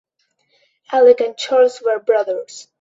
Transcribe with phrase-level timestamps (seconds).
[0.91, 2.67] Alec and Charles were brothers.